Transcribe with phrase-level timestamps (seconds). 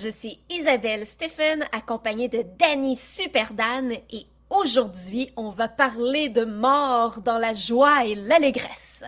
[0.00, 7.20] je suis Isabelle Stephen accompagnée de Danny Superdan et aujourd'hui on va parler de mort
[7.20, 9.04] dans la joie et l'allégresse.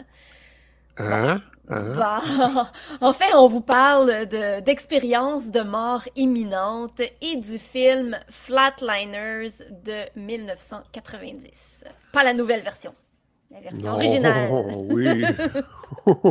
[0.99, 1.41] Hein?
[1.71, 1.95] Hein?
[1.97, 2.21] Bah,
[3.01, 10.21] en fait, on vous parle de- d'expériences de, mort imminente et du film Flatliners de
[10.21, 11.85] 1990.
[12.13, 12.93] Pas la nouvelle version,
[13.51, 14.51] la version Non, originale.
[14.91, 15.25] oui.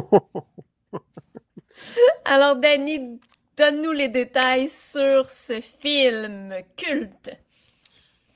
[2.25, 3.19] Alors, Danny,
[3.57, 7.31] donne-nous les détails sur ce film culte.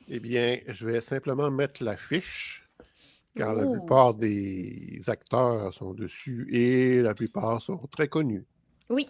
[0.08, 2.70] Eh bien, je vais simplement mettre l'affiche,
[3.36, 8.46] car la plupart des acteurs sont dessus et la plupart sont très connus.
[8.90, 9.08] Oui.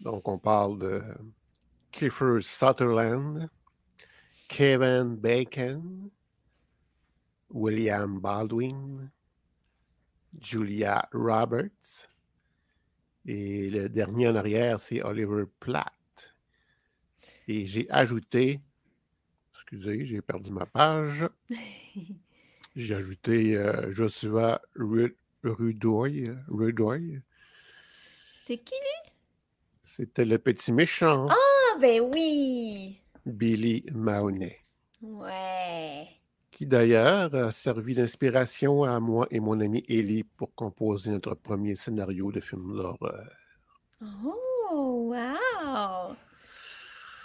[0.00, 1.02] Donc, on parle de
[1.92, 3.48] Kiefer Sutherland,
[4.48, 6.10] Kevin Bacon,
[7.48, 9.10] William Baldwin,
[10.40, 12.08] Julia Roberts,
[13.26, 15.92] et le dernier en arrière, c'est Oliver Platt.
[17.48, 18.60] Et j'ai ajouté,
[19.54, 21.26] excusez, j'ai perdu ma page,
[22.76, 27.20] j'ai ajouté euh, Joshua Ru- Rudoy, Rudoy.
[28.38, 29.12] C'était qui, lui?
[29.84, 32.98] C'était le petit méchant, Ah, ben oui!
[33.26, 34.58] Billy Mahoney,
[35.00, 36.08] Ouais.
[36.52, 41.74] Qui d'ailleurs a servi d'inspiration à moi et mon ami Ellie pour composer notre premier
[41.74, 43.32] scénario de film d'horreur.
[44.02, 46.14] Oh, wow!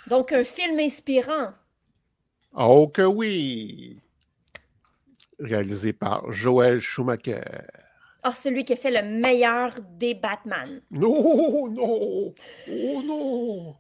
[0.08, 1.52] Donc, un film inspirant.
[2.56, 4.00] Oh que oui!
[5.40, 7.44] Réalisé par Joel Schumacher.
[8.24, 10.82] Ah, celui qui a fait le meilleur des Batman.
[10.90, 12.34] Non, non,
[12.70, 13.76] oh non!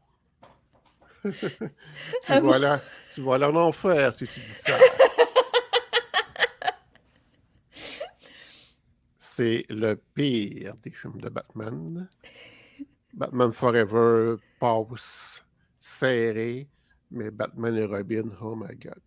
[1.31, 1.39] tu,
[2.27, 2.75] Ah vas aller,
[3.15, 4.73] tu vas aller en enfer si tu dis ça.
[9.37, 12.09] C'est le pire des films de Batman.
[13.13, 15.45] Batman Forever passe
[15.79, 16.67] serré,
[17.11, 18.99] mais Batman et Robin, oh my god.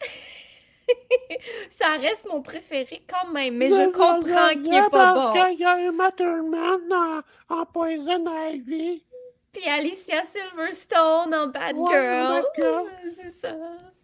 [1.70, 5.32] Ça reste mon préféré quand même, mais je comprends qu'il est pas bon.
[5.32, 9.04] Parce qu'il y a un Matterman en, Poison Ivy.
[9.50, 12.28] Puis Alicia Silverstone en Bad Ouais, Girl.
[12.28, 12.86] Bad Girl.
[13.16, 13.56] C'est ça.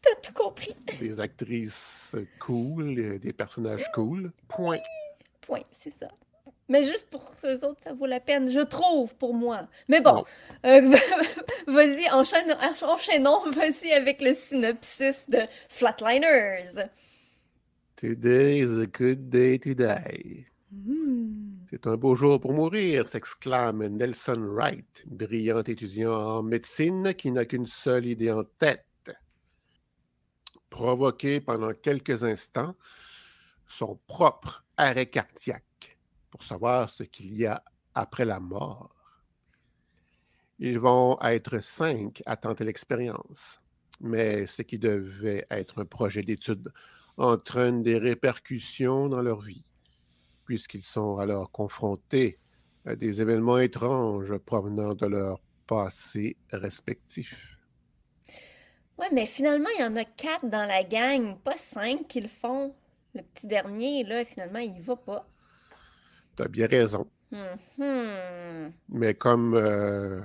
[0.02, 0.74] T'as tout compris.
[0.98, 4.32] Des actrices cool, euh, des personnages cool.
[4.48, 4.78] Point.
[5.40, 6.08] Point, c'est ça.
[6.68, 9.68] Mais juste pour ceux autres, ça vaut la peine, je trouve, pour moi.
[9.88, 10.24] Mais bon,
[10.64, 10.96] euh,
[11.66, 16.88] vas-y, enchaîne, enchaînons, vas-y avec le synopsis de Flatliners.
[17.96, 20.46] Today is a good day to die.
[21.68, 27.44] C'est un beau jour pour mourir, s'exclame Nelson Wright, brillant étudiant en médecine qui n'a
[27.44, 28.84] qu'une seule idée en tête.
[30.70, 32.74] Provoquer pendant quelques instants
[33.66, 35.98] son propre arrêt cardiaque
[36.30, 37.62] pour savoir ce qu'il y a
[37.94, 38.94] après la mort.
[40.58, 43.60] Ils vont être cinq à tenter l'expérience,
[44.00, 46.72] mais ce qui devait être un projet d'étude
[47.16, 49.64] entraîne des répercussions dans leur vie
[50.50, 52.40] puisqu'ils sont alors confrontés
[52.84, 57.59] à des événements étranges provenant de leur passé respectif.
[59.00, 62.28] Ouais, mais finalement, il y en a quatre dans la gang, pas cinq qui le
[62.28, 62.74] font.
[63.14, 65.26] Le petit dernier, là, finalement, il va pas.
[66.36, 68.72] Tu as bien raison, Mhm.
[68.90, 69.54] mais comme...
[69.54, 70.20] euh,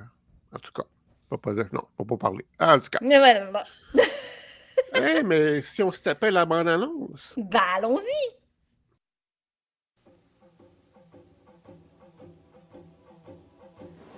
[0.53, 0.83] en tout cas,
[1.29, 2.45] pas, pas, non, pas, pas parler.
[2.59, 3.59] Ah, en tout cas, Mais voilà, bon.
[4.93, 8.35] hey, mais si on se tapait la bande-annonce, Bah, allons-y.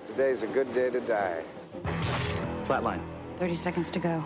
[0.07, 1.43] Today's a good day to die.
[2.65, 3.01] Flatline.
[3.37, 4.23] 30 seconds to go.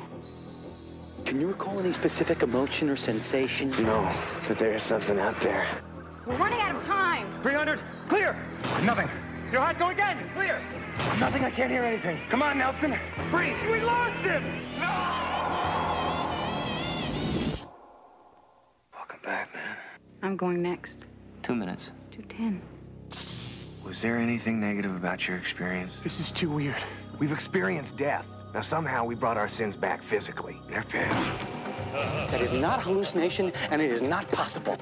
[1.31, 3.69] Can you recall any specific emotion or sensation?
[3.85, 4.13] No,
[4.49, 5.65] but there is something out there.
[6.25, 7.25] We're running out of time.
[7.41, 8.35] 300, clear!
[8.83, 9.09] Nothing.
[9.49, 10.59] Your heart go again, clear!
[11.21, 12.17] Nothing, I can't hear anything.
[12.29, 12.95] Come on, Nelson.
[13.29, 13.55] Breathe.
[13.71, 14.43] We lost him!
[14.77, 14.89] No.
[18.93, 19.77] Welcome back, man.
[20.23, 21.05] I'm going next.
[21.43, 21.93] Two minutes.
[22.11, 22.61] 210.
[23.85, 25.97] Was there anything negative about your experience?
[26.03, 26.75] This is too weird.
[27.19, 28.25] We've experienced death.
[28.53, 30.59] Now somehow we brought our sins back physically.
[30.67, 31.41] They're past.
[32.31, 34.77] That is not hallucination, and it is not possible.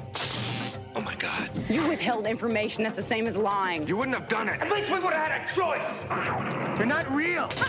[0.96, 1.52] Oh my God.
[1.70, 2.84] You withheld information.
[2.84, 3.88] That's the same as lying.
[3.88, 4.60] You wouldn't have done it.
[4.60, 6.00] At least we would have had a choice.
[6.78, 7.50] They're not real.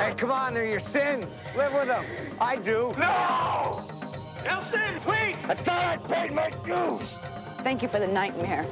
[0.00, 1.26] Hey, come on, they're your sins.
[1.54, 2.06] Live with them.
[2.40, 2.94] I do.
[2.98, 3.86] No!
[4.46, 5.36] Nelson, please!
[5.46, 7.18] I thought I paid my dues.
[7.62, 8.64] Thank you for the nightmare.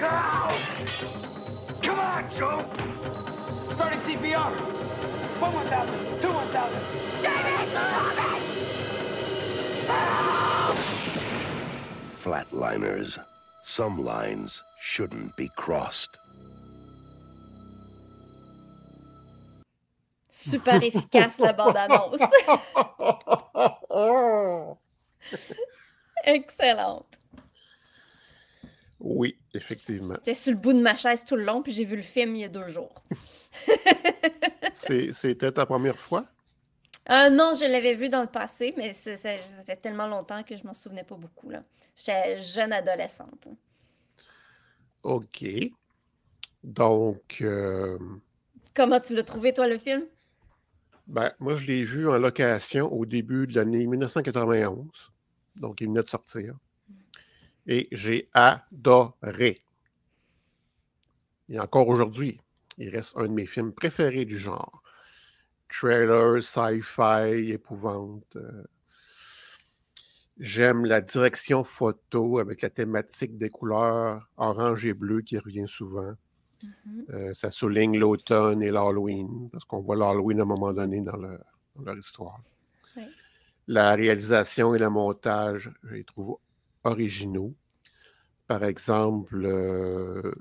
[0.00, 0.56] No!
[1.82, 2.64] Come on, Joe!
[3.74, 4.99] Starting CPR.
[5.40, 6.82] One 1,000, two 1,000.
[12.22, 13.18] Flatliners.
[13.62, 16.18] Some lines shouldn't be crossed.
[20.28, 22.20] Super efficace, la bande-annonce.
[26.24, 27.18] Excellente.
[29.00, 30.16] Oui, effectivement.
[30.16, 32.36] J'étais sur le bout de ma chaise tout le long, puis j'ai vu le film
[32.36, 33.02] il y a deux jours.
[34.72, 36.24] C'était ta première fois?
[37.10, 40.64] Euh, non, je l'avais vu dans le passé, mais ça, fait tellement longtemps que je
[40.64, 41.50] m'en souvenais pas beaucoup.
[41.96, 43.48] J'étais jeune adolescente.
[45.02, 45.44] OK.
[46.62, 47.98] Donc, euh,
[48.74, 50.04] Comment tu l'as trouvé, toi, le film?
[51.10, 55.10] ben, moi, je l'ai vu en location au début de l'année 1991.
[55.56, 56.54] Donc, il venait de sortir.
[57.66, 59.60] Et j'ai adoré.
[61.48, 62.40] Et encore aujourd'hui,
[62.80, 64.82] il reste un de mes films préférés du genre.
[65.68, 68.36] Trailer, sci-fi, épouvante.
[68.36, 68.64] euh,
[70.38, 76.14] J'aime la direction photo avec la thématique des couleurs orange et bleu qui revient souvent.
[76.62, 77.04] Mhm.
[77.10, 81.16] Euh, ça souligne l'automne et l'Halloween, parce qu'on voit l'Halloween à un moment donné dans,
[81.16, 81.44] leur-
[81.76, 82.40] dans leur histoire.
[82.96, 83.04] Oui.
[83.68, 86.38] La réalisation et le montage, je les trouve
[86.84, 87.54] originaux.
[88.50, 90.32] Par exemple, euh,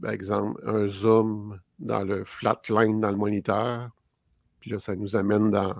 [0.00, 3.90] par exemple, un zoom dans le flatline dans le moniteur,
[4.58, 5.74] puis là, ça nous amène dans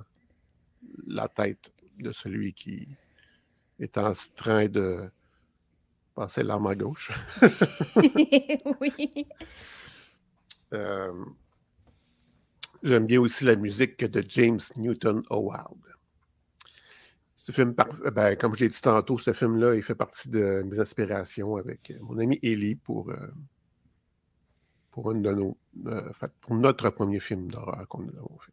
[1.07, 2.87] la tête de celui qui
[3.81, 5.11] est en train de
[6.15, 7.11] passer l'arme à gauche.
[8.83, 9.27] oui.
[10.75, 11.25] Euh,
[12.83, 15.79] J'aime bien aussi la musique de James Newton Howard.
[17.45, 20.63] Ce film, par- ben, comme je l'ai dit tantôt, ce film-là, il fait partie de
[20.65, 23.17] mes aspirations avec euh, mon ami Ellie pour, euh,
[24.93, 26.09] pour, une de nos, euh,
[26.41, 28.53] pour notre premier film d'horreur qu'on nous avons fait.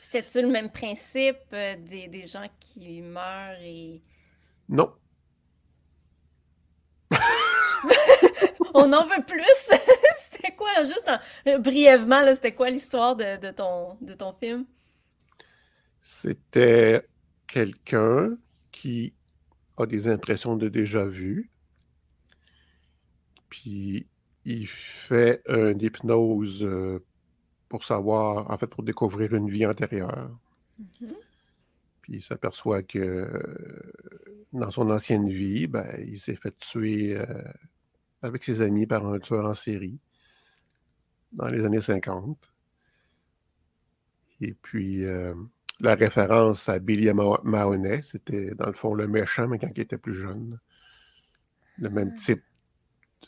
[0.00, 4.00] C'était-tu le même principe euh, des, des gens qui meurent et.
[4.70, 4.94] Non,
[8.72, 9.44] On en veut plus!
[10.30, 14.64] c'était quoi, juste en- brièvement, c'était quoi l'histoire de, de ton, de ton film?
[16.00, 17.06] c'était
[17.50, 18.36] quelqu'un
[18.70, 19.12] qui
[19.76, 21.50] a des impressions de déjà vu,
[23.48, 24.06] puis
[24.44, 27.04] il fait une hypnose euh,
[27.68, 30.30] pour savoir, en fait, pour découvrir une vie antérieure.
[30.78, 31.14] Mhm.
[32.02, 33.92] Puis il s'aperçoit que euh,
[34.52, 37.26] dans son ancienne vie, ben, il s'est fait tuer euh,
[38.22, 39.98] avec ses amis par un tueur en série
[41.32, 42.52] dans les années 50.
[44.40, 45.34] Et puis, euh,
[45.80, 49.80] la référence à Billy Ma- Mahoney, c'était dans le fond le méchant, mais quand il
[49.80, 50.58] était plus jeune.
[51.78, 52.42] Le même type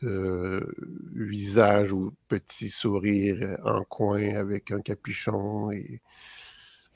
[0.02, 0.74] de
[1.14, 6.00] visage ou petit sourire euh, en coin avec un capuchon et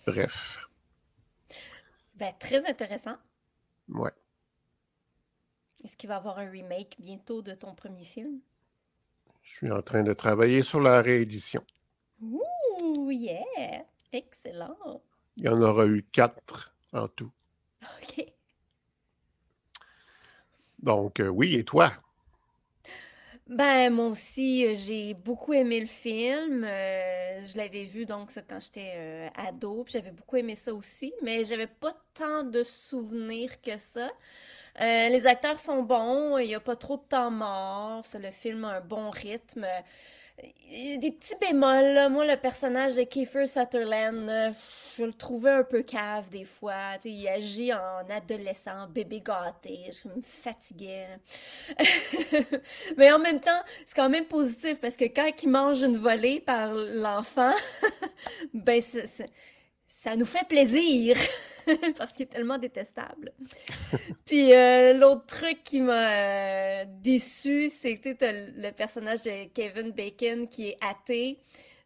[0.06, 0.58] bref.
[2.14, 3.16] Ben, très intéressant.
[3.88, 4.10] Ouais.
[5.84, 8.40] Est-ce qu'il va y avoir un remake bientôt de ton premier film?
[9.42, 11.64] Je suis en train de travailler sur la réédition.
[12.20, 13.84] Ouh, yeah!
[14.12, 15.02] Excellent!
[15.36, 17.32] Il y en aura eu quatre en tout.
[17.82, 18.32] OK.
[20.78, 21.92] Donc, euh, oui, et toi?
[23.48, 26.64] Ben, moi aussi, euh, j'ai beaucoup aimé le film.
[26.64, 30.74] Euh, je l'avais vu donc ça, quand j'étais euh, ado, puis j'avais beaucoup aimé ça
[30.74, 34.10] aussi, mais j'avais pas tant de souvenirs que ça.
[34.80, 38.30] Euh, les acteurs sont bons, il y a pas trop de temps mort, ça, le
[38.32, 39.66] film a un bon rythme.
[40.38, 42.08] Des petits bémols, là.
[42.08, 44.50] Moi, le personnage de Kiefer Sutherland, euh,
[44.98, 46.96] je le trouvais un peu cave des fois.
[47.00, 49.90] Tu sais, il agit en adolescent, bébé gâté.
[50.02, 51.06] Je me fatiguais.
[52.98, 56.40] Mais en même temps, c'est quand même positif parce que quand il mange une volée
[56.40, 57.52] par l'enfant,
[58.54, 59.30] ben c'est-
[60.06, 61.16] ça nous fait plaisir
[61.98, 63.32] parce qu'il est tellement détestable.
[64.24, 69.90] Puis euh, l'autre truc qui m'a euh, déçu, c'est que t'as le personnage de Kevin
[69.90, 71.40] Bacon qui est athée.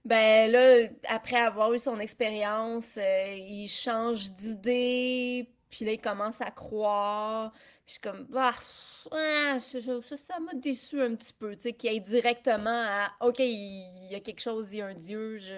[0.05, 6.43] Ben là, après avoir eu son expérience, euh, il change d'idée, puis là, il commence
[6.43, 7.53] à croire.
[7.87, 11.89] Puis je suis comme, ah, ça ça m'a déçu un petit peu, tu sais, qu'il
[11.89, 15.55] aille directement à, OK, il y a quelque chose, il y a un Dieu, je...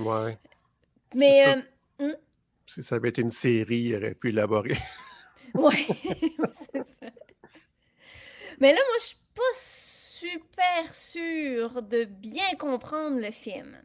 [0.00, 0.38] Ouais.
[1.14, 1.62] Mais,
[2.00, 2.12] euh,
[2.66, 4.76] Si ça avait été une série, il aurait pu élaborer.
[5.54, 5.86] Ouais,
[6.72, 7.10] c'est ça.
[8.60, 13.80] Mais là, moi, je suis pas super sûre de bien comprendre le film.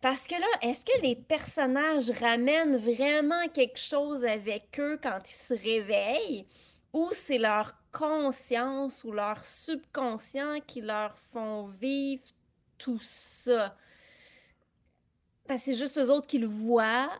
[0.00, 5.32] Parce que là, est-ce que les personnages ramènent vraiment quelque chose avec eux quand ils
[5.32, 6.46] se réveillent?
[6.92, 12.22] Ou c'est leur conscience ou leur subconscient qui leur font vivre
[12.78, 13.76] tout ça?
[15.48, 17.10] Parce que c'est juste eux autres qui le voient.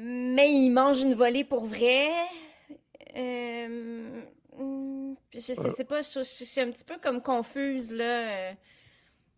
[0.00, 2.10] Mais ils mangent une volée pour vrai.
[3.16, 4.20] Euh,
[5.32, 5.70] je sais, Euh.
[5.70, 8.50] sais pas, je, je- je suis un petit peu comme confuse, là.
[8.50, 8.52] euh,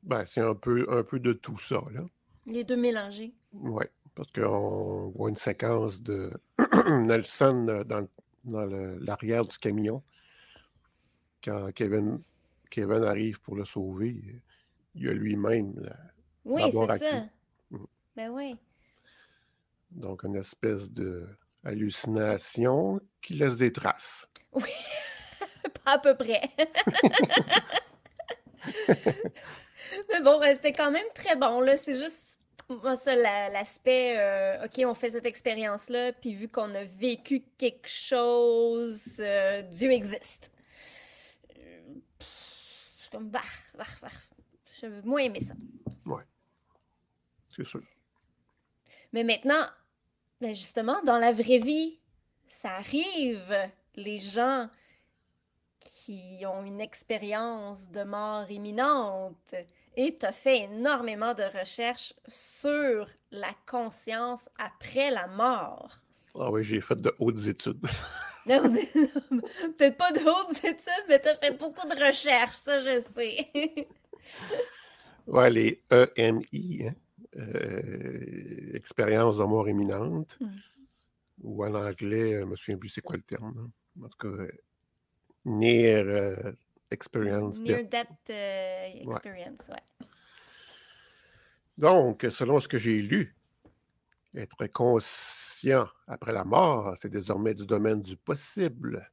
[0.02, 2.02] Ben, c'est un peu, un peu de tout ça, là.
[2.46, 3.34] les deux mélangés.
[3.52, 3.84] Oui,
[4.14, 6.30] parce qu'on voit une séquence de
[6.88, 8.06] Nelson dans,
[8.44, 8.64] dans
[9.00, 10.02] l'arrière du camion.
[11.42, 12.22] Quand Kevin,
[12.70, 14.40] Kevin arrive pour le sauver,
[14.94, 15.96] il y a lui-même, la-
[16.44, 17.26] Oui, c'est ça.
[17.70, 17.86] Mhm.
[18.16, 18.56] Ben oui.
[19.90, 21.26] donc une espèce de
[21.64, 24.28] hallucination qui laisse des traces.
[24.52, 24.62] Oui.
[25.84, 26.42] Pas à peu près.
[30.10, 31.76] Mais bon, ben, c'était quand même très bon, là.
[31.76, 36.74] C'est juste, moi, ça, la- l'aspect, euh, OK, on fait cette expérience-là, puis vu qu'on
[36.74, 40.50] a vécu quelque chose, euh, Dieu existe.
[41.58, 41.80] Euh,
[42.18, 42.28] pff,
[42.96, 43.40] Je suis comme, bah,
[43.76, 44.08] bah, bah.
[44.80, 45.54] J'avais moins aimé ça.
[47.54, 47.82] C'est sûr.
[49.12, 49.66] Mais maintenant,
[50.40, 52.00] ben justement, dans la vraie vie,
[52.48, 53.56] ça arrive,
[53.94, 54.68] les gens
[55.80, 59.54] qui ont une expérience de mort imminente.
[59.96, 66.00] Et tu as fait énormément de recherches sur la conscience après la mort.
[66.34, 67.86] Ah oui, j'ai fait de hautes études.
[68.44, 73.88] Peut-être pas de hautes études, mais tu as fait beaucoup de recherches, ça je sais.
[75.26, 76.94] Ouais, les EMI, hein,
[78.74, 80.46] expérience de mort imminente, Mm.
[81.42, 83.54] ou en anglais, euh, je me souviens plus c'est quoi le terme.
[83.58, 83.70] hein.
[84.04, 84.48] En tout cas, euh,
[85.44, 86.52] near euh,
[86.90, 87.90] experience Near death.
[87.90, 90.06] death euh, experience, ouais.
[91.76, 93.34] Donc, selon ce que j'ai lu,
[94.34, 99.08] être conscient après la mort, c'est désormais du domaine du possible,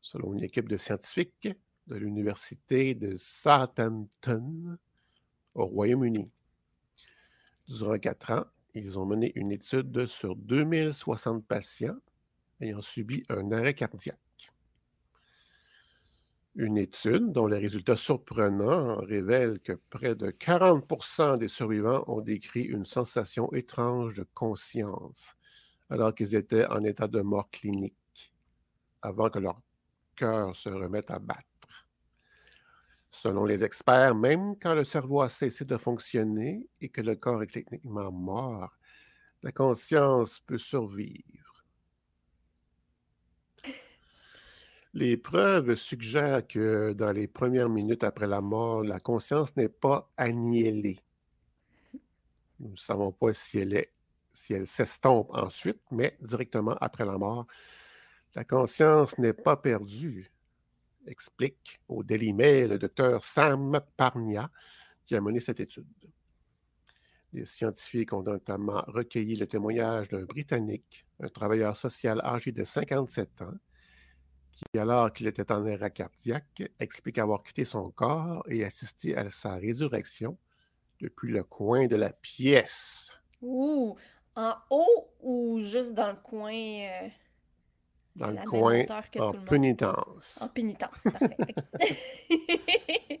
[0.00, 1.48] selon une équipe de scientifiques
[1.86, 4.78] de l'Université de Southampton
[5.54, 6.32] au Royaume-Uni.
[7.68, 11.98] Durant quatre ans, ils ont mené une étude sur 2060 patients
[12.60, 14.18] ayant subi un arrêt cardiaque.
[16.54, 22.62] Une étude dont les résultats surprenants révèlent que près de 40% des survivants ont décrit
[22.62, 25.36] une sensation étrange de conscience
[25.90, 28.34] alors qu'ils étaient en état de mort clinique,
[29.02, 29.60] avant que leur
[30.16, 31.47] cœur se remette à battre.
[33.10, 37.42] Selon les experts, même quand le cerveau a cessé de fonctionner et que le corps
[37.42, 38.76] est techniquement mort,
[39.42, 41.64] la conscience peut survivre.
[44.94, 50.10] Les preuves suggèrent que dans les premières minutes après la mort, la conscience n'est pas
[50.16, 50.98] annihilée.
[52.58, 53.92] Nous ne savons pas si elle est,
[54.32, 57.46] si elle s'estompe ensuite, mais directement après la mort,
[58.34, 60.30] la conscience n'est pas perdue,
[61.06, 64.50] explique au Daily Mail le docteur Sam Parnia,
[65.04, 65.86] qui a mené cette étude.
[67.32, 73.42] Les scientifiques ont notamment recueilli le témoignage d'un Britannique, un travailleur social âgé de 57
[73.42, 73.54] ans,
[74.50, 79.30] qui, alors qu'il était en arrêt cardiaque, explique avoir quitté son corps et assisté à
[79.30, 80.38] sa résurrection
[81.00, 83.10] depuis le coin de la pièce.
[83.42, 83.96] Ouh,
[84.34, 87.08] en haut ou juste dans le coin euh,
[88.18, 88.84] Dans le coin
[89.18, 90.38] en pénitence.
[90.40, 91.54] En pénitence, parfait.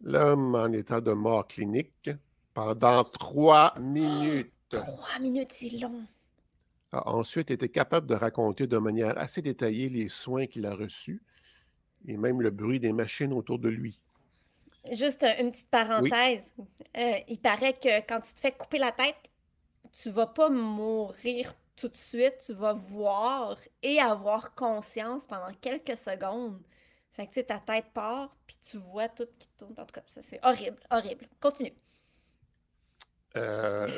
[0.00, 2.10] L'homme en état de mort clinique
[2.54, 6.04] pendant trois minutes Trois minutes, c'est long.
[6.92, 11.22] a ensuite été capable de raconter de manière assez détaillée les soins qu'il a reçus
[12.06, 14.00] et même le bruit des machines autour de lui.
[14.92, 16.52] Juste une petite parenthèse.
[16.96, 19.30] Euh, il paraît que quand tu te fais couper la tête,
[19.92, 25.96] tu vas pas mourir tout de suite, tu vas voir et avoir conscience pendant quelques
[25.98, 26.62] secondes.
[27.12, 29.74] Fait que tu sais, ta tête part, puis tu vois tout qui tourne.
[29.78, 31.28] En tout cas, ça c'est horrible, horrible.
[31.40, 31.74] Continue.
[33.36, 33.88] Euh,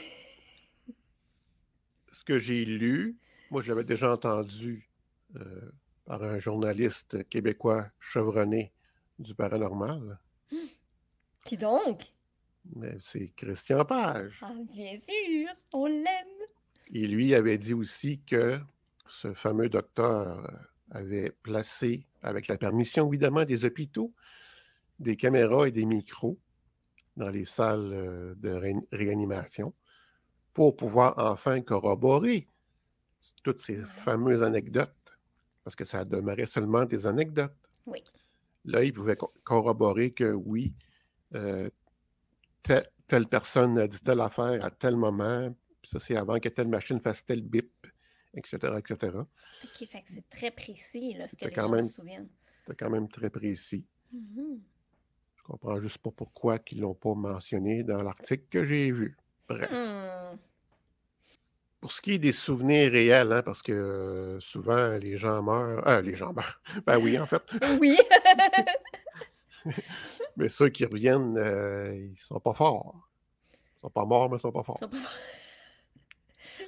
[2.12, 3.18] ce que j'ai lu,
[3.50, 4.90] moi je l'avais déjà entendu
[5.36, 5.70] euh,
[6.04, 8.72] par un journaliste québécois chevronné
[9.18, 10.18] du paranormal,
[11.44, 12.12] Qui donc?
[12.74, 14.40] mais c'est Christian Page.
[14.40, 16.46] Ah, bien sûr, on l'aime.
[16.92, 18.58] Et lui avait dit aussi que
[19.08, 20.48] ce fameux docteur euh,
[20.90, 24.12] avait placé, avec la permission évidemment des hôpitaux,
[24.98, 26.38] des caméras et des micros
[27.16, 29.74] dans les salles euh, de ré- réanimation
[30.54, 32.48] pour pouvoir enfin corroborer
[33.42, 34.94] toutes ces fameuses anecdotes,
[35.64, 37.52] parce que ça demeurait seulement des anecdotes.
[37.86, 38.02] Oui.
[38.64, 40.72] Là, il pouvait co- corroborer que oui,
[41.34, 41.68] euh,
[42.62, 45.54] telle, telle personne a dit telle affaire à tel moment,
[45.86, 47.72] ça c'est avant que telle machine fasse tel bip,
[48.34, 49.16] etc., etc.
[49.18, 52.28] Ok, fait que c'est très précis, là, ce que les quand gens même- se souviennent.
[52.64, 53.84] C'était quand même très précis.
[54.12, 54.60] Mhm.
[55.36, 59.16] Je comprends juste pas pourquoi ils l'ont pas mentionné dans l'article que j'ai vu.
[59.48, 59.70] Bref.
[59.70, 60.36] Hmm.
[61.80, 65.82] Pour ce qui est des souvenirs réels, hein, parce que euh, souvent les gens meurent.
[65.86, 66.60] Ah, les gens meurent.
[66.86, 67.42] Ben oui, en fait.
[67.80, 67.96] Oui.
[70.36, 73.08] Mais ceux qui reviennent, euh, ils sont pas forts.
[73.52, 74.78] Ils sont pas morts, mais ils sont pas forts.
[74.80, 75.10] Ils sont pas-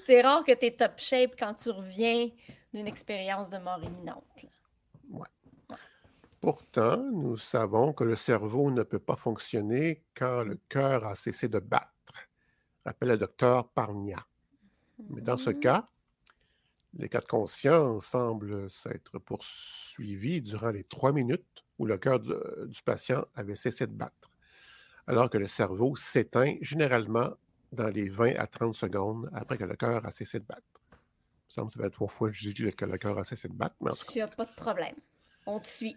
[0.04, 2.28] C'est rare que tu es top shape quand tu reviens
[2.72, 4.24] d'une expérience de mort imminente.
[4.42, 4.50] là.
[6.40, 11.48] Pourtant, nous savons que le cerveau ne peut pas fonctionner quand le cœur a cessé
[11.48, 11.90] de battre,
[12.84, 14.24] rappelle le docteur Parnia.
[15.10, 15.60] Mais dans ce Mhm.
[15.60, 15.84] cas,
[16.94, 22.32] l'état de conscience semble s'être poursuivi durant les trois minutes où le cœur du,
[22.66, 24.30] du patient avait cessé de battre,
[25.08, 27.30] alors que le cerveau s'éteint généralement
[27.72, 30.62] dans les 20 à 30 secondes après que le cœur a cessé de battre.
[30.90, 33.24] Il me semble que ça fait trois fois que je dis que le cœur a
[33.24, 34.26] cessé de battre, mais en tout cas.
[34.28, 34.94] Pas de problème.
[35.46, 35.96] On te suit.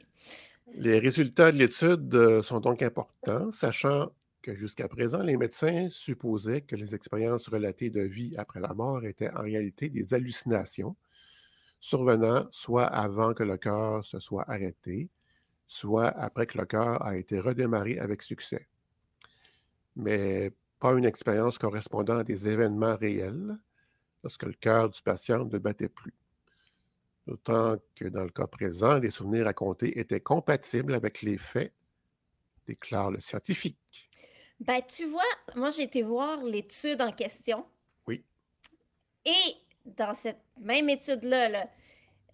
[0.74, 4.12] Les résultats de l'étude euh, sont donc importants, sachant
[4.42, 9.04] que jusqu'à présent, les médecins supposaient que les expériences relatées de vie après la mort
[9.06, 10.96] étaient en réalité des hallucinations,
[11.80, 15.10] survenant soit avant que le cœur se soit arrêté,
[15.68, 18.68] soit après que le cœur a été redémarré avec succès.
[19.96, 23.55] Mais pas une expérience correspondant à des événements réels,
[24.23, 26.13] lorsque le cœur du patient ne battait plus.
[27.27, 31.71] D'autant que dans le cas présent, les souvenirs racontés étaient compatibles avec les faits,
[32.65, 34.09] déclare le scientifique.
[34.59, 35.21] Ben, tu vois,
[35.55, 37.63] moi, j'ai été voir l'étude en question.
[38.07, 38.23] Oui.
[39.25, 41.69] Et dans cette même étude-là, là,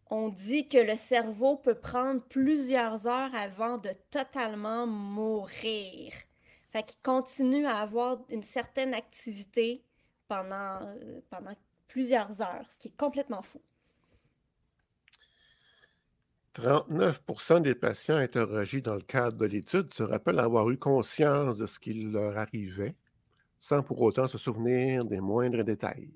[0.10, 6.14] on dit que le cerveau peut prendre plusieurs heures avant de totalement mourir.
[6.70, 9.84] Fait qu'il continue à avoir une certaine activité
[10.28, 11.56] pendant, euh, pendant
[11.88, 13.62] plusieurs heures, ce qui est complètement fou.
[16.54, 21.68] 39% des patients interrogés dans le cadre de l'étude se rappellent avoir eu conscience de
[21.68, 22.96] ce qui leur arrivait,
[23.60, 26.12] sans pour autant se souvenir des moindres détails.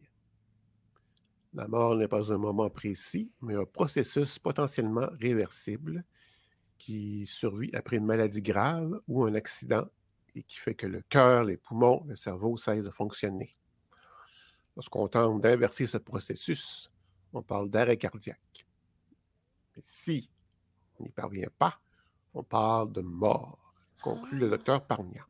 [1.53, 6.03] La mort n'est pas un moment précis, mais un processus potentiellement réversible
[6.77, 9.85] qui survit après une maladie grave ou un accident
[10.35, 13.55] et qui fait que le cœur, les poumons, le cerveau cessent de fonctionner.
[14.75, 16.91] Lorsqu'on tente d'inverser ce processus,
[17.33, 18.65] on parle d'arrêt cardiaque.
[19.75, 20.29] Mais si
[20.99, 21.79] on n'y parvient pas,
[22.33, 25.25] on parle de mort, conclut le docteur Parnia,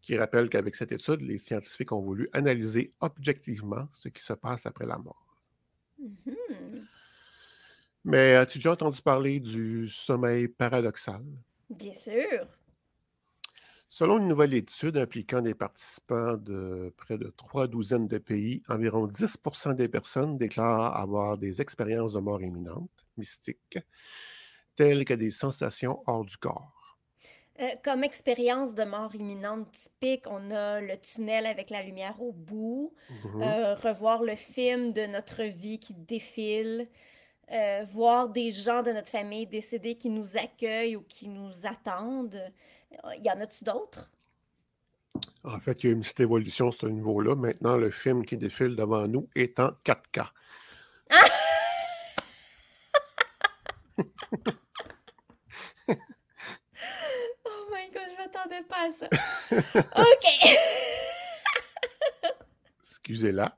[0.00, 4.66] qui rappelle qu'avec cette étude, les scientifiques ont voulu analyser objectivement ce qui se passe
[4.66, 5.40] après la mort.
[5.98, 6.86] Mhm.
[8.04, 11.22] Mais as-tu déjà entendu parler du sommeil paradoxal?
[11.68, 12.46] Bien sûr.
[13.90, 19.06] Selon une nouvelle étude impliquant des participants de près de trois douzaines de pays, environ
[19.06, 19.38] 10
[19.76, 23.78] des personnes déclarent avoir des expériences de mort imminente, mystiques,
[24.76, 26.98] telles que des sensations hors du corps.
[27.60, 32.32] Euh, comme expérience de mort imminente typique, on a le tunnel avec la lumière au
[32.32, 33.40] bout, Mhm.
[33.42, 36.88] euh, revoir le film de notre vie qui défile,
[37.52, 42.42] euh, voir des gens de notre famille décédés qui nous accueillent ou qui nous attendent.
[43.04, 44.08] Euh, Y en a-tu d'autres?
[45.44, 47.34] En fait, il y a eu une petite évolution à ce niveau-là.
[47.34, 50.26] Maintenant, le film qui défile devant nous est en 4K.
[57.44, 59.06] Oh my god, je m'attendais pas à ça.
[60.00, 60.26] OK.
[62.82, 63.56] Excusez-la.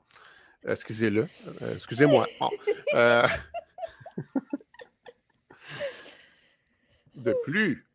[0.65, 1.27] Euh, Excusez-le.
[1.75, 2.25] Excusez-moi.
[2.95, 3.27] Euh,
[7.15, 7.87] De plus,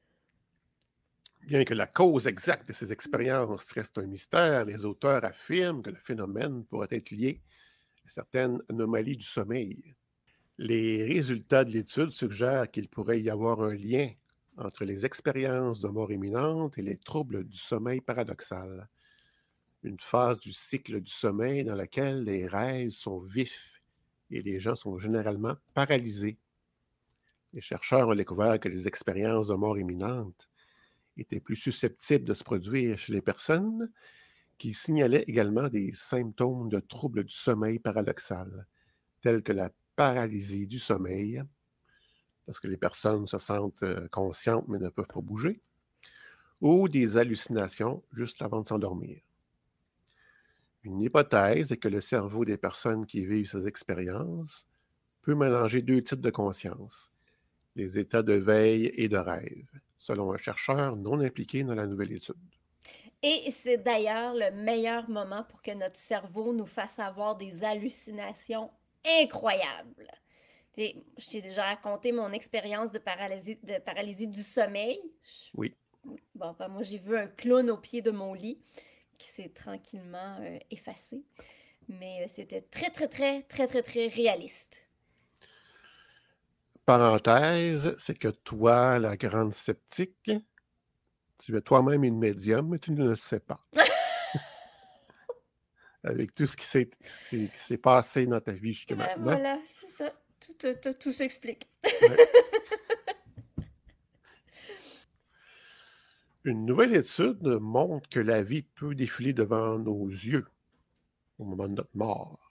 [1.47, 5.91] bien que la cause exacte de ces expériences reste un mystère, les auteurs affirment que
[5.91, 7.43] le phénomène pourrait être lié
[8.07, 9.95] à certaines anomalies du sommeil.
[10.59, 14.11] Les résultats de l'étude suggèrent qu'il pourrait y avoir un lien
[14.57, 18.89] entre les expériences de mort imminente et les troubles du sommeil paradoxal
[19.83, 23.78] une phase du cycle du sommeil dans laquelle les rêves sont vifs
[24.31, 26.39] et les gens sont généralement paralysés.
[27.53, 30.49] Les chercheurs ont découvert que les expériences de mort imminente
[31.17, 33.91] étaient plus susceptibles de se produire chez les personnes
[34.59, 38.67] qui signalaient également des symptômes de troubles du sommeil paradoxal,
[39.21, 41.43] tels que la paralysie du sommeil,
[42.47, 45.61] lorsque les personnes se sentent euh, conscientes mais ne peuvent pas bouger,
[46.61, 49.21] ou des hallucinations juste avant de s'endormir.
[50.85, 54.67] Une hypothèse est que le cerveau des personnes qui vivent ces expériences
[55.23, 57.11] peut mélanger deux types de conscience,
[57.77, 59.67] les états de veille et de rêve,
[59.99, 62.37] selon un chercheur non impliqué dans la nouvelle étude.
[63.23, 68.71] Et c'est d'ailleurs le meilleur moment pour que notre cerveau nous fasse avoir des hallucinations
[69.05, 70.09] incroyables.
[70.73, 75.01] T'sais, Je t'ai déjà raconté mon expérience de paralysie, de paralysie du sommeil.
[75.55, 75.75] Oui.
[76.37, 78.61] Bon, ben, moi, j'ai vu un clown au pied de mon lit
[79.19, 81.25] qui s'est tranquillement euh, effacé.
[81.89, 84.83] Mais euh, c'était très, très, très, très, très, très réaliste.
[86.87, 90.31] Parenthèse, c'est que toi, la grande sceptique,
[91.39, 93.61] tu es toi-même une médium, mais tu ne le sais pas.
[96.05, 99.25] Avec tout ce qui s'est passé dans ta vie jusque Ben, maintenant.
[99.33, 100.13] voilà, c'est ça.
[100.41, 101.69] Tout, tout, tout- tout s'explique.
[106.49, 110.47] Une nouvelle étude montre que la vie peut défiler devant nos yeux
[111.39, 112.51] au moment de notre mort.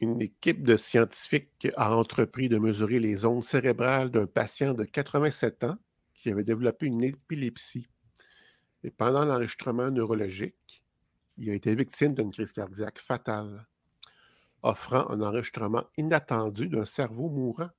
[0.00, 5.64] Une équipe de scientifiques a entrepris de mesurer les ondes cérébrales d'un patient de 87
[5.64, 5.78] ans
[6.14, 7.88] qui avait développé une épilepsie.
[8.84, 10.84] Et pendant l'enregistrement neurologique,
[11.38, 13.66] il a été victime d'une crise cardiaque fatale,
[14.62, 17.70] offrant un enregistrement inattendu d'un cerveau mourant.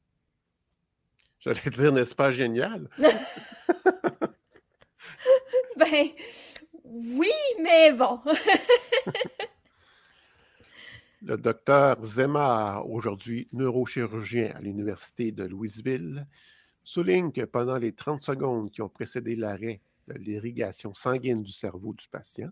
[1.40, 2.90] J'allais dire, n'est-ce pas génial?
[5.84, 6.08] Ben,
[6.86, 8.22] oui, mais bon.
[11.22, 16.26] Le docteur Zemar, aujourd'hui neurochirurgien à l'Université de Louisville,
[16.84, 21.94] souligne que pendant les 30 secondes qui ont précédé l'arrêt de l'irrigation sanguine du cerveau
[21.94, 22.50] du patient,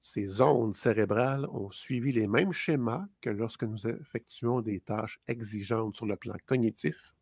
[0.00, 5.96] ces ondes cérébrales ont suivi les mêmes schémas que lorsque nous effectuons des tâches exigeantes
[5.96, 7.14] sur le plan cognitif,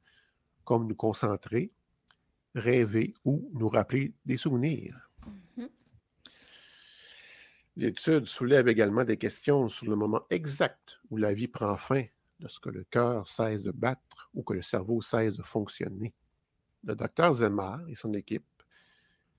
[0.65, 1.71] comme nous concentrer,
[2.55, 5.11] rêver ou nous rappeler des souvenirs.
[5.57, 5.69] Mhm.
[7.77, 12.05] L'étude soulève également des questions sur le moment exact où la vie prend fin,
[12.41, 16.15] lorsque le cœur cesse de battre ou que le cerveau cesse de fonctionner.
[16.85, 18.45] Le docteur Zemar et son équipe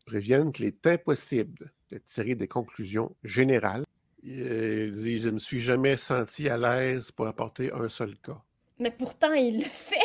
[0.05, 3.85] préviennent qu'il est impossible de tirer des conclusions générales.
[4.23, 8.41] Il dit Je ne me suis jamais senti à l'aise pour apporter un seul cas.
[8.79, 9.95] Mais pourtant, il le fait.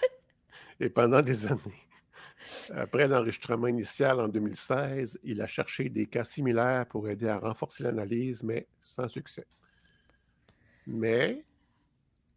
[0.80, 1.87] Et pendant des années,
[2.74, 7.82] après l'enregistrement initial en 2016, il a cherché des cas similaires pour aider à renforcer
[7.82, 9.46] l'analyse, mais sans succès.
[10.86, 11.44] Mais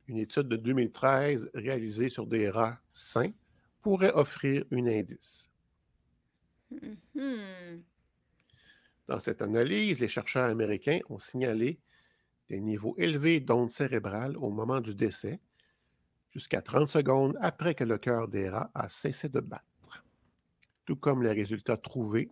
[0.07, 3.31] une étude de 2013 réalisée sur des rats sains
[3.81, 5.49] pourrait offrir un indice.
[6.71, 7.83] Mhm.
[9.07, 11.79] Dans cette analyse, les chercheurs américains ont signalé
[12.49, 15.39] des niveaux élevés d'ondes cérébrales au moment du décès,
[16.31, 19.65] jusqu'à 30 secondes après que le cœur des rats a cessé de battre,
[20.85, 22.29] tout comme les résultats trouvés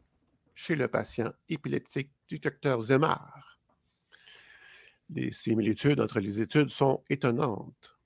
[0.54, 3.60] chez le patient épileptique du docteur Zemar.
[5.10, 7.98] Les similitudes entre les études sont étonnantes,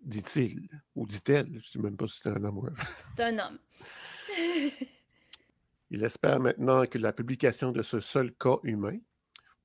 [0.00, 2.74] dit-il, ou dit-elle, je ne sais même pas si c'est un homme ou un
[3.16, 3.58] C'est un homme.
[5.90, 8.98] Il espère maintenant que la publication de ce seul cas humain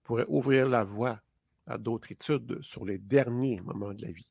[0.03, 1.19] pourrait ouvrir la voie
[1.65, 4.27] à d'autres études sur les derniers moments de la vie.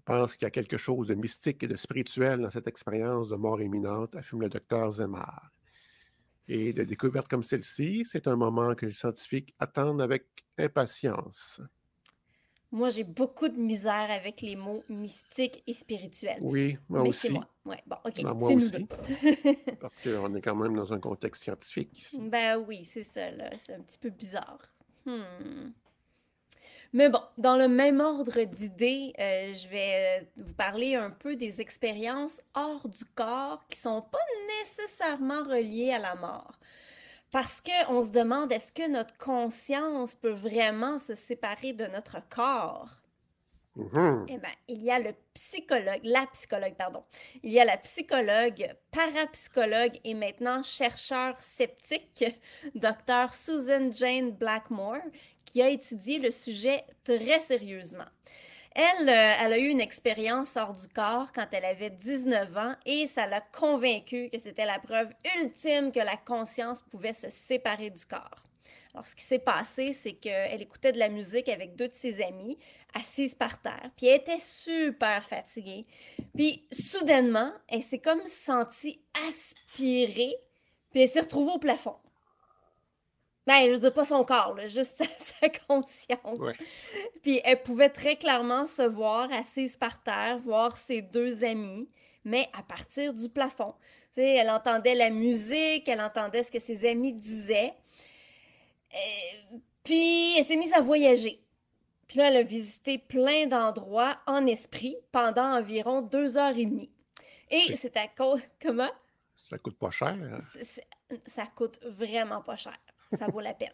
[0.00, 3.28] Je pense qu'il y a quelque chose de mystique et de spirituel dans cette expérience
[3.28, 5.52] de mort imminente, affirme le docteur Zemar.
[6.48, 10.24] Et de découvertes comme celle-ci, c'est un moment que les scientifiques attendent avec
[10.58, 11.60] impatience.
[12.72, 16.38] Moi, j'ai beaucoup de misère avec les mots mystiques et spirituels.
[16.40, 17.34] Oui, moi Mais c'est aussi.
[17.34, 17.48] moi.
[17.66, 18.22] Ouais, bon, OK.
[18.22, 18.86] Ben, moi aussi.
[19.80, 22.18] Parce qu'on est quand même dans un contexte scientifique ici.
[22.18, 23.50] Ben oui, c'est ça, là.
[23.58, 24.60] C'est un petit peu bizarre.
[25.04, 25.72] Hmm.
[26.92, 31.36] Mais bon, dans le même ordre d'idées, euh, je vais euh, vous parler un peu
[31.36, 34.18] des expériences hors du corps qui sont pas
[34.60, 36.58] nécessairement reliées à la mort.
[37.30, 42.99] Parce qu'on se demande, est-ce que notre conscience peut vraiment se séparer de notre corps?
[43.76, 44.26] Mhm.
[44.28, 47.04] Eh bien, il y a le psychologue, la psychologue, pardon.
[47.42, 52.24] Il y a la psychologue, parapsychologue et maintenant chercheur sceptique,
[52.74, 53.32] Dr.
[53.32, 55.02] Susan Jane Blackmore,
[55.44, 58.08] qui a étudié le sujet très sérieusement.
[58.74, 62.74] Elle, euh, elle a eu une expérience hors du corps quand elle avait 19 ans
[62.86, 67.90] et ça l'a convaincue que c'était la preuve ultime que la conscience pouvait se séparer
[67.90, 68.42] du corps.
[68.92, 72.22] Alors, ce qui s'est passé, c'est qu'elle écoutait de la musique avec deux de ses
[72.22, 72.58] amis,
[72.94, 75.86] assises par terre, puis elle était super fatiguée.
[76.34, 80.34] Puis, soudainement, elle s'est comme sentie aspirée,
[80.90, 81.96] puis elle s'est retrouvée au plafond.
[83.46, 86.38] Ben, je veux dire pas son corps, là, juste sa, sa conscience.
[86.38, 86.54] Ouais.
[87.22, 91.88] Puis elle pouvait très clairement se voir assise par terre, voir ses deux amis,
[92.24, 93.74] mais à partir du plafond.
[94.14, 97.74] Tu sais, elle entendait la musique, elle entendait ce que ses amis disaient.
[98.94, 101.40] Euh, puis elle s'est mise à voyager.
[102.08, 106.90] Puis là, elle a visité plein d'endroits en esprit pendant environ deux heures et demie.
[107.50, 108.40] Et C'est- à cause...
[108.62, 108.90] Comment?
[109.36, 110.08] Ça coûte pas cher.
[110.08, 110.38] hein?
[111.26, 112.76] Ça coûte vraiment pas cher.
[113.16, 113.72] Ça vaut la peine.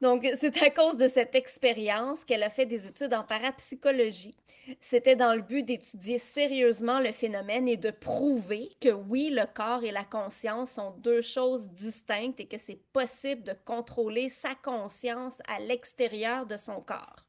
[0.00, 4.36] Donc, c'est à cause de cette expérience qu'elle a fait des études en parapsychologie.
[4.80, 9.82] C'était dans le but d'étudier sérieusement le phénomène et de prouver que oui, le corps
[9.82, 15.38] et la conscience sont deux choses distinctes et que c'est possible de contrôler sa conscience
[15.48, 17.24] à l'extérieur de son corps.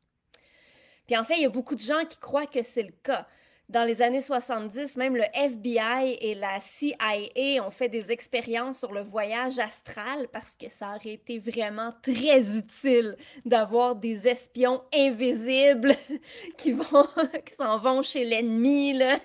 [1.07, 3.27] Puis en fait, il y a beaucoup de gens qui croient que c'est le cas.
[3.69, 8.91] Dans les années 70, même le FBI et la CIA ont fait des expériences sur
[8.91, 15.95] le voyage astral parce que ça aurait été vraiment très utile d'avoir des espions invisibles
[16.57, 17.07] qui vont
[17.45, 19.19] qui s'en vont chez l'ennemi là.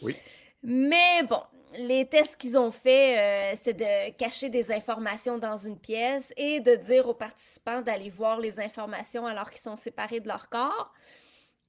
[0.00, 0.16] Oui.
[0.62, 1.42] Mais bon,
[1.76, 6.60] les tests qu'ils ont faits, euh, c'est de cacher des informations dans une pièce et
[6.60, 10.90] de dire aux participants d'aller voir les informations alors qu'ils sont séparés de leur corps.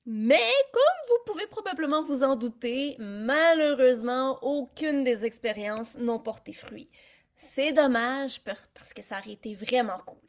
[0.05, 6.89] Mais comme vous pouvez probablement vous en douter, malheureusement, aucune des expériences n'ont porté fruit.
[7.37, 10.19] C'est dommage parce que ça aurait été vraiment cool.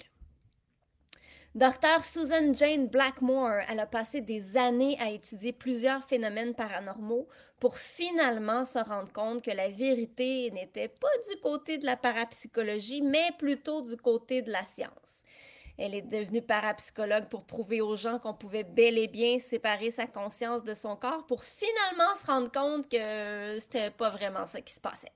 [1.56, 7.28] Docteur Susan Jane Blackmore, elle a passé des années à étudier plusieurs phénomènes paranormaux
[7.60, 13.02] pour finalement se rendre compte que la vérité n'était pas du côté de la parapsychologie,
[13.02, 15.22] mais plutôt du côté de la science.
[15.76, 20.06] Elle est devenue parapsychologue pour prouver aux gens qu'on pouvait bel et bien séparer sa
[20.06, 24.72] conscience de son corps pour finalement se rendre compte que c'était pas vraiment ça qui
[24.72, 25.12] se passait.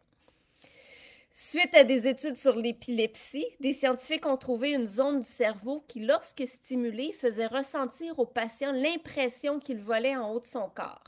[1.30, 6.00] Suite à des études sur l'épilepsie, des scientifiques ont trouvé une zone du cerveau qui,
[6.00, 11.04] lorsque stimulée, faisait ressentir au patient l'impression qu'il volait en haut de son corps.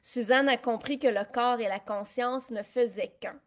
[0.00, 3.38] Suzanne a compris que le corps et la conscience ne faisaient qu'un.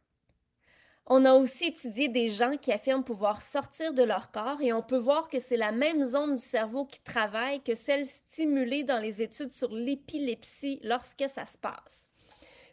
[1.09, 4.81] On a aussi étudié des gens qui affirment pouvoir sortir de leur corps et on
[4.81, 8.99] peut voir que c'est la même zone du cerveau qui travaille que celle stimulée dans
[8.99, 12.09] les études sur l'épilepsie lorsque ça se passe.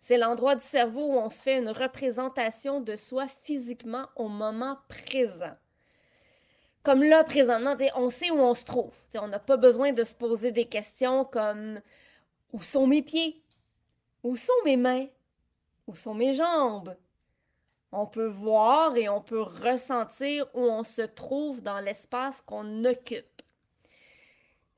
[0.01, 4.79] C'est l'endroit du cerveau où on se fait une représentation de soi physiquement au moment
[4.89, 5.55] présent.
[6.83, 8.93] Comme là, présentement, on sait où on se trouve.
[9.15, 11.81] on n'a pas besoin de se poser des questions comme
[12.53, 13.43] où sont mes pieds?
[14.25, 15.07] Où sont mes mains?
[15.87, 16.97] Où sont mes jambes?
[17.95, 23.43] On peut voir et on peut ressentir où on se trouve dans l'espace qu'on occupe.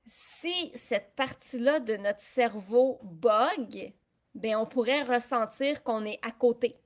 [0.07, 3.93] Si cette partie-là de notre cerveau bug,
[4.35, 6.77] ben on pourrait ressentir qu'on est à côté,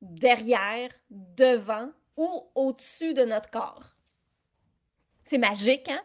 [0.00, 3.94] derrière, devant ou au-dessus de notre corps.
[5.22, 6.02] C'est magique, hein?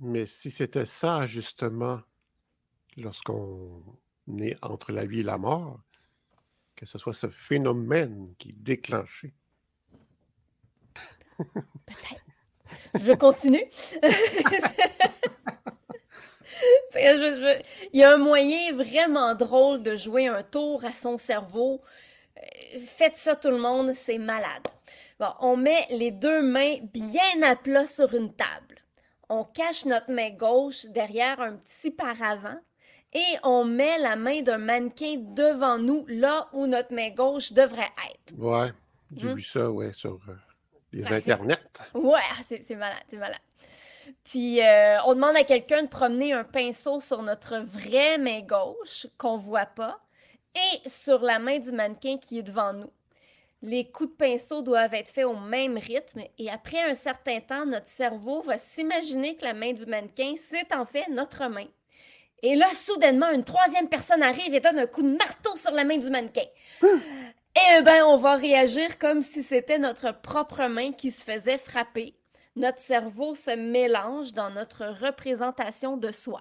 [0.00, 2.00] Mais si c'était ça, justement,
[2.96, 3.98] lorsqu'on
[4.38, 5.80] est entre la vie et la mort,
[6.80, 9.34] que ce soit ce phénomène qui est déclenché.
[11.36, 12.24] Peut-être.
[12.94, 13.64] Je continue.
[16.94, 17.62] Il
[17.92, 21.82] y a un moyen vraiment drôle de jouer un tour à son cerveau.
[22.38, 22.40] Euh,
[22.86, 24.66] faites ça tout le monde, c'est malade.
[25.18, 28.82] Bon, on met les deux mains bien à plat sur une table.
[29.28, 32.58] On cache notre main gauche derrière un petit paravent
[33.12, 37.90] et on met la main d'un mannequin devant nous, là où notre main gauche devrait
[38.10, 38.38] être.
[38.38, 38.70] Ouais,
[39.16, 39.34] j'ai hmm?
[39.34, 40.34] vu ça, ouais, sur euh,
[40.92, 41.58] les ben, internets.
[41.94, 43.40] Ouais, c'est malade, c'est malade.
[44.24, 49.06] Puis euh, on demande à quelqu'un de promener un pinceau sur notre vraie main gauche
[49.18, 50.00] qu'on voit pas
[50.54, 52.90] et sur la main du mannequin qui est devant nous.
[53.62, 57.66] Les coups de pinceau doivent être faits au même rythme et après un certain temps,
[57.66, 61.66] notre cerveau va s'imaginer que la main du mannequin, c'est en fait notre main.
[62.42, 65.84] Et là, soudainement, une troisième personne arrive et donne un coup de marteau sur la
[65.84, 66.46] main du mannequin.
[66.82, 72.14] Et ben, on va réagir comme si c'était notre propre main qui se faisait frapper.
[72.54, 76.40] Notre cerveau se mélange dans notre représentation de soi.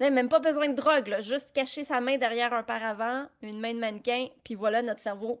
[0.00, 3.78] Même pas besoin de drogue, juste cacher sa main derrière un paravent, une main de
[3.78, 5.40] mannequin, puis voilà notre cerveau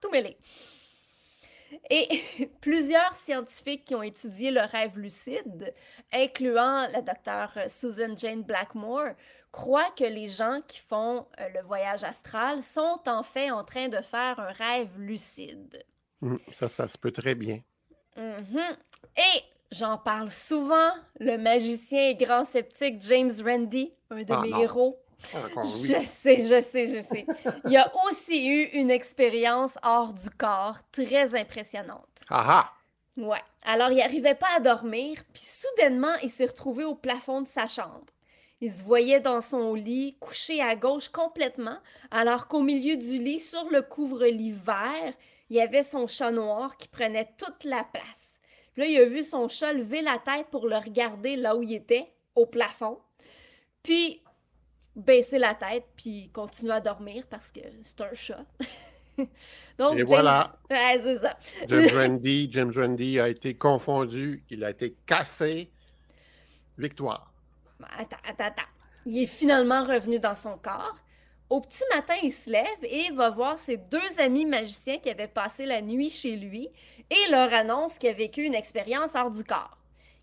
[0.00, 0.36] tout mêlé.
[1.88, 2.08] Et
[2.60, 5.74] plusieurs scientifiques qui ont étudié le rêve lucide,
[6.12, 9.14] incluant la docteure Susan Jane Blackmore,
[9.52, 13.88] croient que les gens qui font euh, le voyage astral sont en fait en train
[13.88, 15.84] de faire un rêve lucide.
[16.20, 17.60] Mmh, ça, ça se peut très bien.
[18.16, 18.58] Mmh
[19.16, 24.62] et j'en parle souvent, le magicien et grand sceptique James Randi, un de ah, mes
[24.62, 27.26] héros, je sais, je sais, je sais.
[27.66, 32.24] Il y a aussi eu une expérience hors du corps très impressionnante.
[32.28, 32.72] Ah, ah!
[33.16, 33.42] Ouais.
[33.64, 37.66] Alors, il n'arrivait pas à dormir, puis soudainement, il s'est retrouvé au plafond de sa
[37.66, 38.06] chambre.
[38.62, 41.78] Il se voyait dans son lit, couché à gauche complètement,
[42.10, 45.14] alors qu'au milieu du lit, sur le couvre-lit vert,
[45.48, 48.38] il y avait son chat noir qui prenait toute la place.
[48.72, 51.62] Puis là, il a vu son chat lever la tête pour le regarder là où
[51.62, 52.98] il était, au plafond.
[53.82, 54.22] Puis,
[55.00, 58.44] baisser la tête puis continuer à dormir parce que c'est un chat.
[59.78, 60.56] Donc, Et James- voilà.
[60.70, 61.36] Ouais, c'est ça.
[61.68, 65.70] James Randi, James Randi a été confondu, il a été cassé.
[66.78, 67.32] Victoire.
[67.98, 68.68] Attends, attends, attends.
[69.06, 70.94] Il est finalement revenu dans son corps.
[71.48, 75.26] Au petit matin, il se lève et va voir ses deux amis magiciens qui avaient
[75.28, 76.68] passé la nuit chez lui
[77.10, 79.76] et leur annonce qu'il a vécu une expérience hors du corps.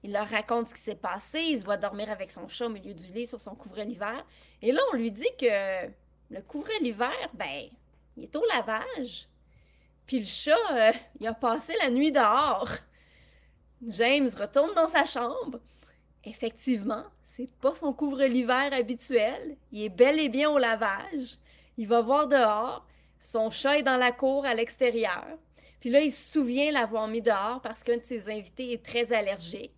[0.04, 2.70] Il leur raconte ce qui s'est passé, il se voit dormir avec son chat au
[2.70, 4.26] milieu du lit sur son couvret l'hiver.
[4.62, 5.88] Et là, on lui dit que
[6.30, 7.70] le couvret l'hiver, ben,
[8.16, 9.28] il est au lavage.
[10.06, 12.70] Puis le chat, euh, il a passé la nuit dehors.
[13.86, 15.60] James retourne dans sa chambre.
[16.24, 19.58] Effectivement, c'est pas son couvre-l'hiver habituel.
[19.72, 21.38] Il est bel et bien au lavage.
[21.78, 22.86] Il va voir dehors.
[23.20, 25.26] Son chat est dans la cour à l'extérieur.
[25.80, 29.14] Puis là, il se souvient l'avoir mis dehors parce qu'un de ses invités est très
[29.14, 29.76] allergique.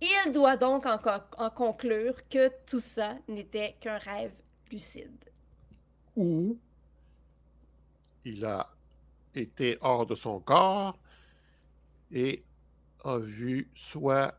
[0.00, 4.32] Il doit donc en, co- en conclure que tout ça n'était qu'un rêve
[4.70, 5.24] lucide.
[6.16, 6.58] Ou
[8.24, 8.68] il a
[9.34, 10.98] été hors de son corps
[12.10, 12.44] et
[13.04, 14.34] a vu soit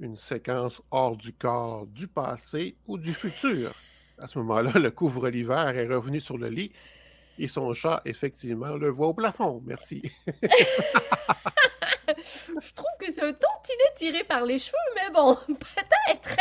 [0.00, 3.74] une séquence hors du corps du passé ou du futur.
[4.18, 6.72] À ce moment-là, le couvre-l'hiver est revenu sur le lit
[7.38, 9.62] et son chat, effectivement, le voit au plafond.
[9.64, 10.02] Merci.
[12.60, 16.36] Je trouve que c'est un tantinet tiré par les cheveux, mais bon, peut-être.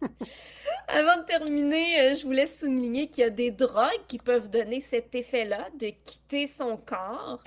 [0.88, 4.80] Avant de terminer, euh, je voulais souligner qu'il y a des drogues qui peuvent donner
[4.80, 7.42] cet effet-là de quitter son corps,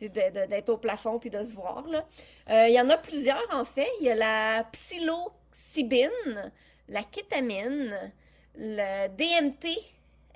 [0.00, 1.86] d'être au plafond puis de se voir.
[1.88, 2.06] là.
[2.50, 3.88] Euh, il y en a plusieurs, en fait.
[4.00, 6.52] Il y a la psilocybine,
[6.88, 8.12] la kétamine,
[8.56, 9.68] le DMT,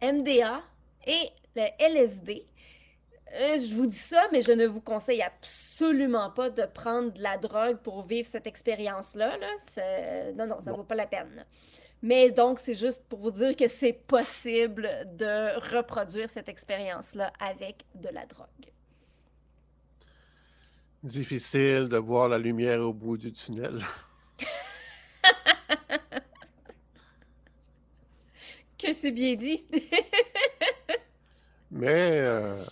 [0.02, 0.62] MDA
[1.06, 2.46] et le LSD.
[3.32, 7.22] Euh, je vous dis ça, mais je ne vous conseille absolument pas de prendre de
[7.22, 9.36] la drogue pour vivre cette expérience-là.
[9.36, 10.32] Là.
[10.32, 11.44] Non, non, ça ne vaut pas la peine.
[12.02, 17.84] Mais donc, c'est juste pour vous dire que c'est possible de reproduire cette expérience-là avec
[17.94, 18.48] de la drogue.
[21.02, 23.78] Difficile de voir la lumière au bout du tunnel.
[28.78, 29.62] Que c'est bien dit.
[31.70, 32.64] Mais euh,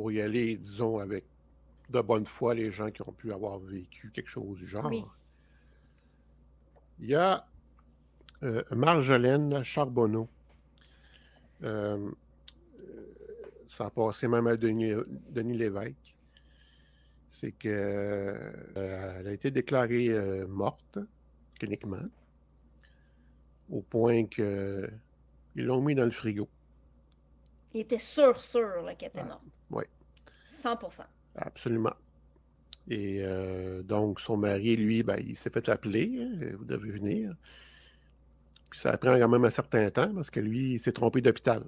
[0.00, 1.26] pour y aller, disons, avec
[1.90, 5.04] de bonne foi, les gens qui ont pu avoir vécu quelque chose du genre, Oui.
[7.00, 7.46] il y a
[8.42, 10.26] euh, Marjolaine Charbonneau.
[11.62, 12.10] Euh,
[13.66, 14.94] ça a passé même à Denis,
[15.28, 16.16] Denis Lévesque.
[17.28, 20.08] C'est que euh, a été déclarée
[20.48, 20.98] morte
[21.58, 22.08] cliniquement,
[23.68, 24.90] au point que
[25.56, 26.48] ils l'ont mis dans le frigo.
[27.74, 29.42] Il était sûr, sûr qu'elle était Ah, morte.
[29.70, 29.88] ouais.
[30.46, 31.04] 100%.
[31.36, 31.94] Absolument.
[32.88, 37.34] Et euh, donc, son mari, lui, ben, il s'est fait appeler, hein, vous devez venir.
[38.70, 41.62] Puis ça prend quand même un certain temps parce que lui, il s'est trompé d'hôpital.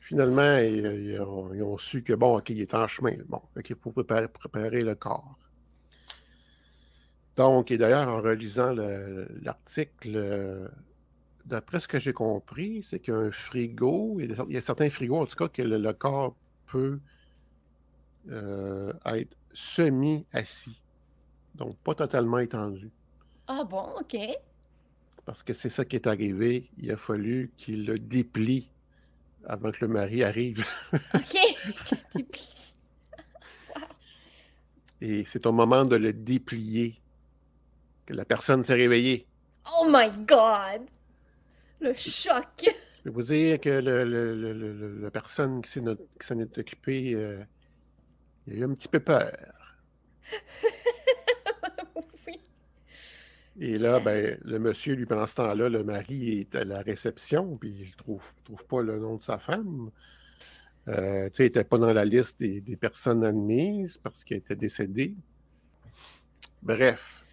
[0.00, 3.12] Finalement, ils, ils ont, ils ont su que, bon, OK, il est en chemin.
[3.26, 5.38] Bon, OK, pour préparer, préparer le corps.
[7.36, 10.68] Donc, et d'ailleurs, en relisant le- l'article, euh,
[11.48, 14.60] d'après ce que j'ai compris, c'est qu'un frigo, il y a des- il y a
[14.60, 17.00] certains frigos, en tout cas, que le, le corps peut
[18.30, 20.80] euh, être semi-assis.
[21.54, 22.90] Donc, pas totalement étendu.
[23.46, 24.16] Ah bon, OK.
[25.24, 26.70] Parce que c'est ça qui est arrivé.
[26.78, 28.70] Il a fallu qu'il le déplie
[29.44, 30.64] avant que le mari arrive.
[31.14, 31.36] OK.
[35.00, 37.00] Et c'est au moment de le déplier
[38.06, 39.26] que la personne s'est réveillée.
[39.80, 40.88] oh my God!
[41.80, 42.64] Le choc!
[42.64, 47.42] Je vais vous dire que le- la personne qui s'en est occupée, euh,
[48.46, 49.32] il a eu un petit peu peur.
[52.26, 52.40] oui.
[53.60, 57.56] Et là, ben, le monsieur, lui, pendant ce temps-là, le mari est à la réception,
[57.56, 59.90] puis il ne trouve, trouve pas le nom de sa femme.
[60.88, 64.38] Euh, tu sais, il n'était pas dans la liste des, des personnes admises parce qu'elle
[64.38, 65.14] était décédée.
[66.62, 67.24] Bref,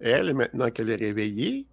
[0.00, 1.66] elle, maintenant qu'elle est réveillée,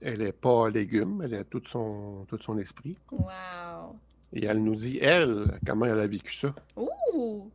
[0.00, 2.96] elle n'est pas légume, elle a tout son, tout son esprit.
[3.10, 3.96] Wow.
[4.32, 6.54] Et elle nous dit, elle, comment elle a vécu ça.
[6.76, 7.50] Ouh!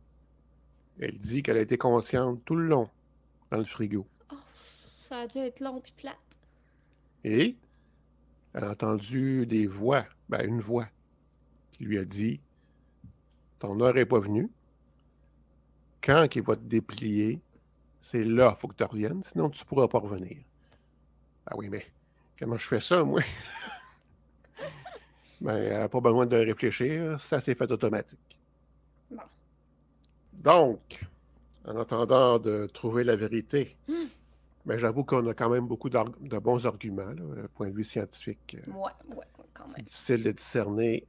[1.00, 2.88] Elle dit qu'elle a été consciente tout le long
[3.50, 4.06] dans le frigo.
[4.32, 4.36] Oh,
[5.08, 6.16] ça a dû être long puis plate.
[7.24, 7.56] Et
[8.52, 10.86] elle a entendu des voix, ben une voix,
[11.72, 12.40] qui lui a dit
[13.58, 14.50] Ton heure n'est pas venue.
[16.02, 17.40] Quand il va te déplier,
[18.00, 20.36] c'est là qu'il faut que tu reviennes, sinon tu ne pourras pas revenir.
[21.46, 21.86] Ah oui, mais
[22.44, 23.22] comment je fais ça, moi?
[25.40, 28.38] ben, n'a pas besoin de réfléchir, ça s'est fait automatique.
[29.10, 29.22] Bon.
[30.32, 31.00] Donc,
[31.66, 34.04] en attendant de trouver la vérité, Hmm.
[34.66, 38.58] ben, j'avoue qu'on a quand même beaucoup de bons arguments, là, point de vue scientifique.
[38.68, 39.24] euh, Ouais, ouais, ouais.
[39.54, 39.84] quand C'est même.
[39.86, 41.06] difficile de discerner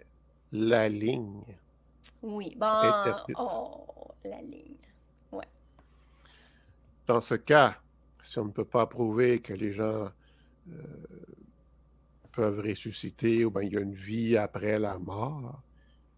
[0.54, 1.42] la ligne.
[2.22, 2.68] Oui, bon,
[3.38, 4.72] oh, la ligne.
[7.08, 7.76] Dans ce cas,
[8.22, 10.10] si on ne peut pas prouver que les gens euh,
[12.32, 15.62] peuvent ressusciter ou bien il y a une vie après la mort,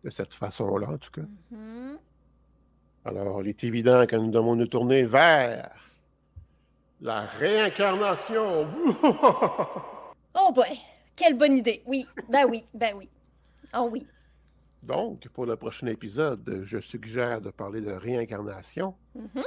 [0.04, 1.98] de cette façon-là en tout cas, Mhm.
[3.06, 5.70] alors il est évident que nous devons nous tourner vers
[7.02, 8.68] la réincarnation.
[10.40, 10.80] Oh boy,
[11.16, 11.82] quelle bonne idée.
[11.88, 13.10] Oui, ben oui, ben oui.
[13.76, 14.06] Oh oui.
[14.84, 19.44] Donc, pour le prochain épisode, je suggère de parler de réincarnation Mhm.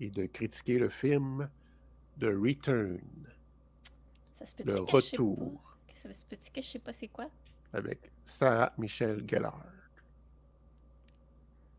[0.00, 1.48] et de critiquer le film
[2.20, 2.98] The Return,
[4.46, 5.92] Ça se peut-tu le que je sais retour, pas?
[5.94, 7.26] Ça se peut-tu que je sais pas c'est quoi?
[7.72, 9.60] avec Sarah Michelle Gellar.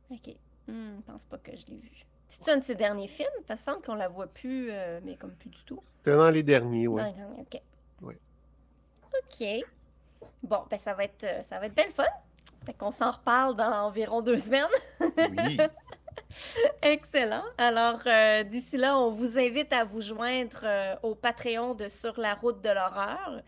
[0.10, 0.36] Ok.
[0.68, 2.06] Hmm, je pense pas que je l'ai vu.
[2.28, 3.30] C'est-tu un de ses derniers films?
[3.48, 5.80] Il me semble qu'on la voit plus, euh, mais comme plus du tout.
[5.82, 7.02] C'était dans les derniers, oui.
[7.40, 7.62] Ok.
[8.02, 8.16] Oui.
[9.04, 9.48] Ok.
[10.44, 12.04] Bon, ben ça va être, euh, ça va être belle fun.
[12.66, 14.68] Fait qu'on s'en reparle dans environ deux semaines.
[15.00, 15.58] Oui.
[16.82, 17.44] Excellent.
[17.58, 22.20] Alors, euh, d'ici là, on vous invite à vous joindre euh, au Patreon de Sur
[22.20, 23.42] la route de l'horreur.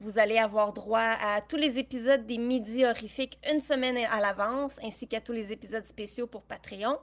[0.00, 4.78] Vous allez avoir droit à tous les épisodes des Midis horrifiques une semaine à l'avance,
[4.82, 6.98] ainsi qu'à tous les épisodes spéciaux pour Patreon.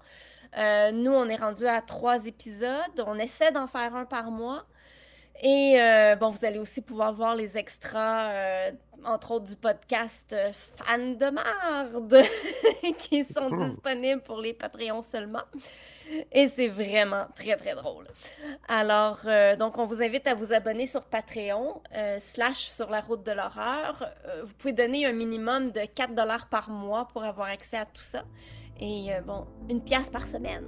[0.57, 3.03] Euh, nous, on est rendu à trois épisodes.
[3.07, 4.66] On essaie d'en faire un par mois.
[5.44, 8.72] Et euh, bon, vous allez aussi pouvoir voir les extras, euh,
[9.04, 12.22] entre autres du podcast euh, Fan de marde,
[13.00, 13.68] qui sont Hmm.
[13.68, 15.42] disponibles pour les Patreons seulement.
[16.32, 18.08] Et c'est vraiment très, très drôle.
[18.68, 19.20] Alors,
[19.58, 21.82] donc, on vous invite à vous abonner sur Patreon,
[22.20, 24.12] slash sur la route de l'horreur.
[24.44, 28.02] Vous pouvez donner un minimum de 4 dollars par mois pour avoir accès à tout
[28.02, 28.26] ça.
[28.82, 30.66] Et bon, une pièce par semaine.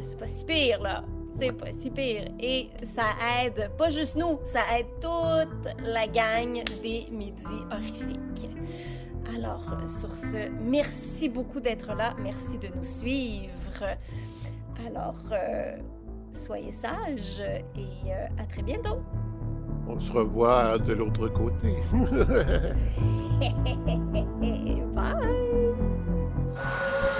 [0.00, 1.04] C'est pas si pire, là.
[1.36, 2.30] C'est pas si pire.
[2.38, 3.06] Et ça
[3.42, 8.48] aide, pas juste nous, ça aide toute la gang des midis horrifiques.
[9.34, 12.14] Alors, sur ce, merci beaucoup d'être là.
[12.22, 13.96] Merci de nous suivre.
[14.86, 15.76] Alors, euh,
[16.32, 19.02] soyez sages et euh, à très bientôt.
[19.88, 21.74] On se revoit de l'autre côté.